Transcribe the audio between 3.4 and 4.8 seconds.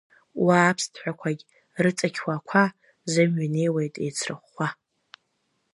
инеиуеит еицрыхәхәа.